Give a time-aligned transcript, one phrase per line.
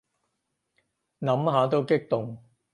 [1.19, 2.41] 諗下都激動